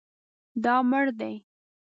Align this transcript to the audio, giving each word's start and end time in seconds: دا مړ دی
دا 0.63 0.75
مړ 0.89 1.05
دی 1.19 1.33